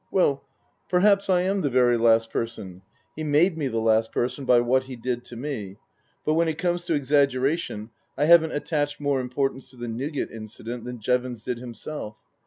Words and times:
"Well, 0.11 0.43
perhaps 0.89 1.29
I 1.29 1.41
am 1.41 1.61
the 1.61 1.69
very 1.69 1.95
last 1.95 2.31
person 2.31 2.81
he 3.15 3.23
made 3.23 3.55
me 3.55 3.67
the 3.67 3.77
last 3.77 4.11
person 4.11 4.45
by 4.45 4.59
what 4.59 4.85
he 4.85 4.95
did 4.95 5.23
to 5.25 5.35
me 5.35 5.77
but 6.25 6.33
when 6.33 6.47
it 6.47 6.57
comes 6.57 6.85
to 6.85 6.95
exaggeration 6.95 7.91
I 8.17 8.25
haven't 8.25 8.53
attached 8.53 8.99
more 8.99 9.21
importance 9.21 9.69
to 9.69 9.75
the 9.75 9.87
Nougat 9.87 10.31
Incident 10.31 10.85
than 10.85 11.01
Jevons 11.01 11.45
did 11.45 11.59
himself. 11.59 12.15